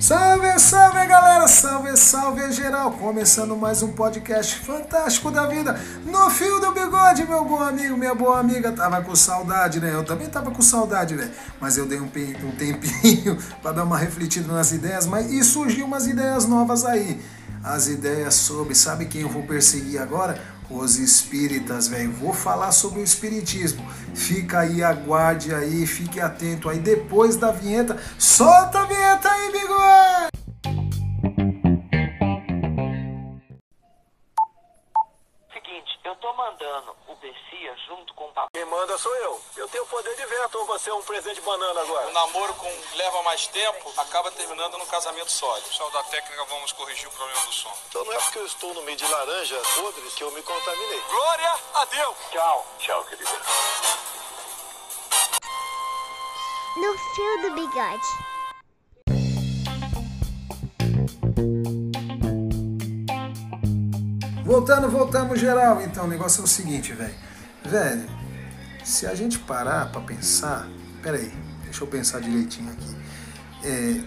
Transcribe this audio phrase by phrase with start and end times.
[0.00, 2.92] Salve, salve galera, salve, salve geral!
[2.92, 8.14] Começando mais um podcast fantástico da vida no fio do bigode, meu bom amigo, minha
[8.14, 8.72] boa amiga.
[8.72, 9.94] Tava com saudade, né?
[9.94, 11.30] Eu também tava com saudade, né?
[11.60, 15.84] Mas eu dei um, um tempinho para dar uma refletida nas ideias, mas e surgiu
[15.84, 17.20] umas ideias novas aí.
[17.62, 20.59] As ideias sobre, sabe quem eu vou perseguir agora?
[20.70, 22.12] Os espíritas, velho.
[22.12, 23.84] Vou falar sobre o espiritismo.
[24.14, 26.78] Fica aí, aguarde aí, fique atento aí.
[26.78, 30.29] Depois da vinheta, solta a vinheta aí, bigode!
[37.30, 38.50] Bessia junto com o papai.
[38.52, 39.40] Quem manda sou eu.
[39.56, 42.08] Eu tenho poder de veto ou você é um presente de banana agora?
[42.08, 45.68] O namoro com leva mais tempo acaba terminando num casamento sólido.
[45.68, 47.72] Pessoal da técnica, vamos corrigir o problema do som.
[47.88, 51.00] Então não é porque eu estou no meio de laranjas podres que eu me contaminei.
[51.08, 52.16] Glória a Deus!
[52.32, 52.66] Tchau.
[52.80, 53.30] Tchau, querida.
[56.76, 58.39] No fio do bigode.
[64.50, 65.80] Voltando, voltamos geral.
[65.80, 67.14] Então, o negócio é o seguinte, velho.
[67.64, 68.04] Velho,
[68.82, 70.66] se a gente parar pra pensar.
[71.00, 72.96] Pera aí, deixa eu pensar direitinho aqui.
[73.64, 74.02] É,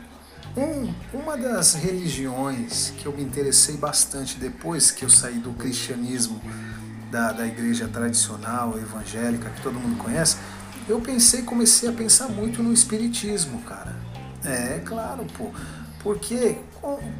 [0.60, 6.42] um, uma das religiões que eu me interessei bastante depois que eu saí do cristianismo,
[7.10, 10.36] da, da igreja tradicional, evangélica, que todo mundo conhece,
[10.90, 13.96] eu pensei, comecei a pensar muito no espiritismo, cara.
[14.44, 15.52] É, claro, pô.
[16.04, 16.58] Porque,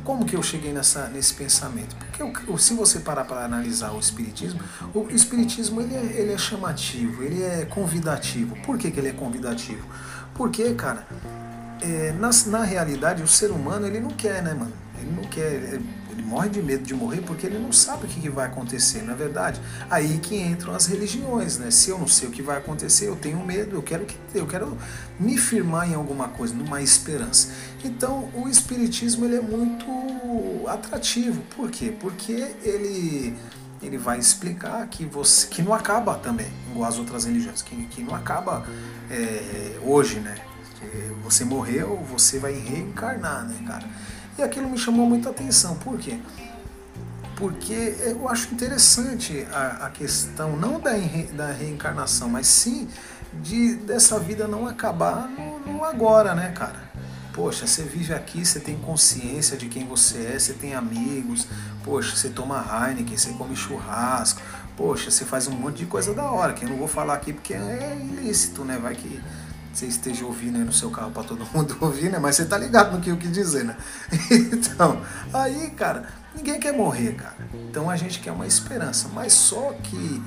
[0.04, 1.96] como que eu cheguei nessa, nesse pensamento?
[1.96, 4.60] Porque se você parar para analisar o Espiritismo,
[4.94, 8.58] o Espiritismo ele é, ele é chamativo, ele é convidativo.
[8.66, 9.88] Por que, que ele é convidativo?
[10.36, 11.08] Porque, cara,
[11.82, 14.74] é, na, na realidade o ser humano ele não quer, né, mano?
[15.00, 18.08] Ele não quer, ele, ele morre de medo de morrer porque ele não sabe o
[18.08, 19.60] que, vai acontecer, na é verdade.
[19.90, 21.72] Aí que entram as religiões, né?
[21.72, 24.48] Se eu não sei o que vai acontecer, eu tenho medo, eu quero que eu
[24.48, 24.78] quero
[25.20, 27.50] me firmar em alguma coisa, numa esperança.
[27.84, 31.42] Então, o espiritismo ele é muito atrativo.
[31.56, 31.94] Por quê?
[32.00, 33.36] Porque ele
[33.82, 38.02] ele vai explicar que você que não acaba também, igual as outras religiões, que, que
[38.02, 38.66] não acaba
[39.12, 40.36] é, hoje, né?
[41.24, 43.88] Você morreu, você vai reencarnar, né, cara?
[44.38, 45.76] E aquilo me chamou muita atenção.
[45.76, 46.20] Por quê?
[47.36, 50.92] Porque eu acho interessante a, a questão não da,
[51.34, 52.88] da reencarnação, mas sim
[53.42, 56.92] de dessa vida não acabar no, no agora, né, cara?
[57.34, 61.48] Poxa, você vive aqui, você tem consciência de quem você é, você tem amigos,
[61.84, 64.40] poxa, você toma Heineken, você come churrasco,
[64.78, 67.34] poxa, você faz um monte de coisa da hora, que eu não vou falar aqui
[67.34, 68.78] porque é ilícito, né?
[68.78, 69.20] Vai que
[69.74, 72.20] você esteja ouvindo aí no seu carro para todo mundo ouvir, né?
[72.20, 73.76] Mas você tá ligado no que eu quis dizer, né?
[74.32, 75.02] Então,
[75.34, 77.36] aí, cara, ninguém quer morrer, cara.
[77.54, 80.22] Então a gente quer uma esperança, mas só que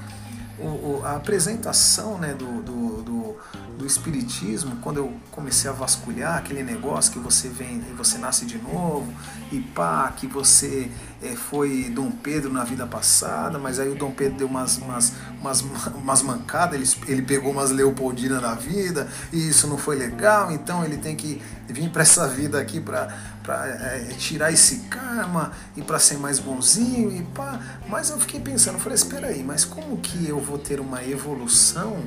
[0.58, 3.36] o, o, a apresentação né, do, do, do,
[3.78, 8.46] do, espiritismo, quando eu comecei a vasculhar aquele negócio que você vem e você nasce
[8.46, 9.12] de novo,
[9.52, 10.90] e pá, que você
[11.34, 15.60] foi Dom Pedro na vida passada, mas aí o Dom Pedro deu umas, umas, umas,
[15.94, 20.84] umas mancadas, ele, ele pegou umas Leopoldina na vida, e isso não foi legal, então
[20.84, 23.08] ele tem que vir para essa vida aqui para
[23.48, 27.60] é, tirar esse karma e para ser mais bonzinho e pá.
[27.88, 32.04] Mas eu fiquei pensando, falei, espera aí, mas como que eu vou ter uma evolução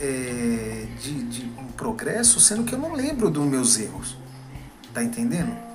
[0.00, 4.16] é, de, de um progresso, sendo que eu não lembro dos meus erros?
[4.92, 5.67] Tá entendendo?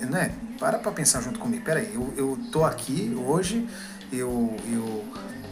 [0.00, 0.32] Né?
[0.58, 1.64] Para para pensar junto comigo.
[1.64, 3.66] Pera aí, eu, eu tô aqui hoje,
[4.12, 5.04] eu, eu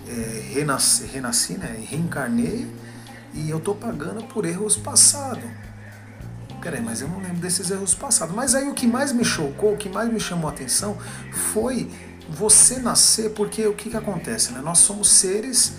[0.08, 1.84] é, renasci, renasci, né?
[1.88, 2.70] Reencarnei
[3.34, 5.48] e eu tô pagando por erros passados.
[6.60, 8.34] Peraí, mas eu não lembro desses erros passados.
[8.34, 10.96] Mas aí o que mais me chocou, o que mais me chamou a atenção
[11.52, 11.90] foi
[12.30, 14.52] você nascer, porque o que, que acontece?
[14.52, 14.60] Né?
[14.60, 15.74] Nós somos seres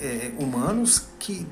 [0.00, 1.46] é, humanos que,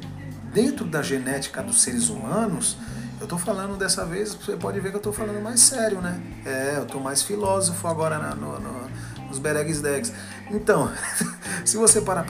[0.53, 2.79] dentro da genética dos seres humanos,
[3.23, 6.21] eu estou falando dessa vez, você pode ver que eu estou falando mais sério, né?
[6.45, 8.91] É, eu estou mais filósofo agora na, no, no,
[9.29, 10.13] nos Beregs Degs.
[10.51, 10.91] Então,
[11.65, 12.27] se você parar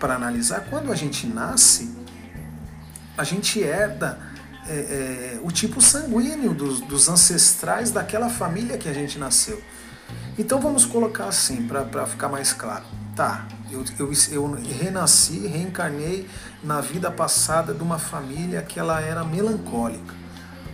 [0.00, 1.96] para analisar, quando a gente nasce,
[3.16, 4.18] a gente herda
[4.66, 9.62] é, é, o tipo sanguíneo dos, dos, ancestrais daquela família que a gente nasceu.
[10.36, 12.84] Então vamos colocar assim, para ficar mais claro.
[13.14, 16.28] Tá, eu, eu, eu renasci, reencarnei
[16.64, 20.21] na vida passada de uma família que ela era melancólica.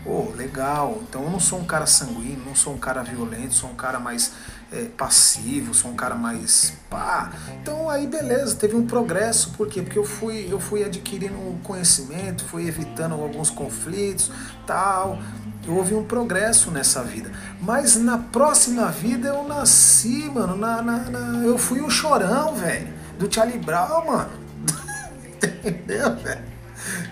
[0.07, 1.03] Oh, legal.
[1.09, 3.99] Então eu não sou um cara sanguíneo, não sou um cara violento, sou um cara
[3.99, 4.33] mais
[4.73, 7.33] é, passivo, sou um cara mais pá.
[7.61, 9.83] Então aí beleza, teve um progresso, por quê?
[9.83, 14.31] Porque eu fui, eu fui adquirindo conhecimento, fui evitando alguns conflitos,
[14.67, 15.19] tal.
[15.67, 17.31] Houve um progresso nessa vida.
[17.61, 20.57] Mas na próxima vida eu nasci, mano.
[20.57, 22.89] Na, na, na eu fui o chorão, velho.
[23.19, 24.31] Do Charlie Brown, mano.
[25.63, 26.48] Entendeu, velho?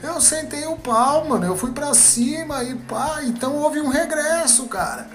[0.02, 1.44] Eu sentei o pau, mano.
[1.44, 3.20] Eu fui pra cima e pá.
[3.24, 5.08] Então houve um regresso, cara.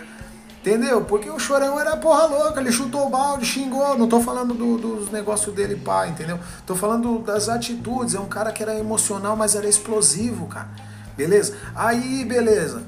[0.60, 1.04] Entendeu?
[1.04, 3.98] Porque o chorão era porra louca, ele chutou o balde, xingou.
[3.98, 6.40] Não tô falando do, dos negócios dele, pá, entendeu?
[6.66, 8.14] Tô falando das atitudes.
[8.14, 10.70] É um cara que era emocional, mas era explosivo, cara.
[11.18, 11.58] Beleza?
[11.76, 12.84] Aí, beleza.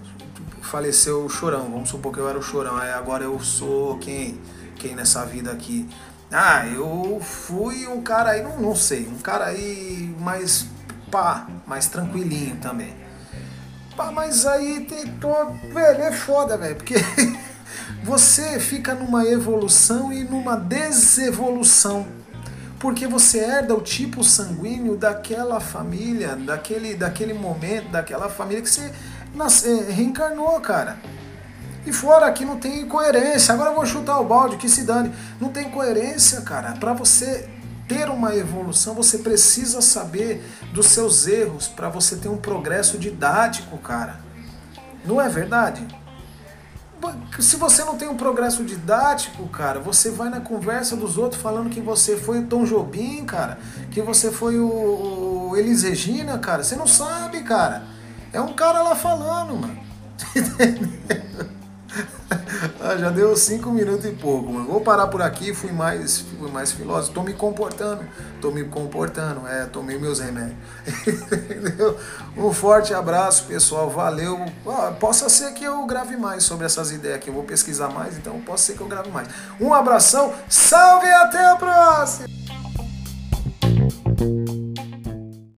[0.62, 1.70] Faleceu o chorão.
[1.72, 2.78] Vamos supor que eu era o chorão.
[2.78, 4.40] Aí agora eu sou quem?
[4.76, 5.90] Quem nessa vida aqui?
[6.36, 10.66] Ah, eu fui um cara aí, não, não sei, um cara aí mais
[11.14, 12.92] pá, mais tranquilinho também.
[13.96, 15.56] Pá, mas aí tentou.
[15.72, 16.96] Velho, é foda, velho, porque
[18.04, 22.08] você fica numa evolução e numa desevolução.
[22.80, 28.92] Porque você herda o tipo sanguíneo daquela família, daquele, daquele momento, daquela família que você
[29.36, 30.98] nasce, reencarnou, cara.
[31.86, 33.54] E fora que não tem coerência.
[33.54, 35.14] Agora eu vou chutar o balde, que se dane.
[35.40, 36.74] Não tem coerência, cara.
[36.74, 37.48] Para você
[37.88, 40.44] ter uma evolução, você precisa saber
[40.74, 44.22] dos seus erros para você ter um progresso didático, cara.
[45.06, 45.86] Não é verdade?
[47.40, 51.70] Se você não tem um progresso didático, cara, você vai na conversa dos outros falando
[51.70, 53.58] que você foi o Tom Jobim, cara,
[53.92, 56.64] que você foi o, Elis Regina, cara.
[56.64, 57.84] Você não sabe, cara.
[58.32, 59.80] É um cara lá falando, mano.
[62.98, 64.68] já deu cinco minutos e pouco, mano.
[64.68, 67.14] Vou parar por aqui, fui mais, fui mais filósofo.
[67.14, 68.04] Tô me comportando,
[68.42, 70.58] tô me comportando, é, tomei meus remédios.
[71.08, 71.98] Entendeu?
[72.36, 73.92] Um forte abraço, pessoal.
[73.92, 74.44] Valeu.
[75.00, 77.30] Possa ser que eu grave mais sobre essas ideias aqui.
[77.30, 79.28] Eu vou pesquisar mais, então possa ser que eu grave mais.
[79.62, 82.43] Um abração, salve e até a próxima!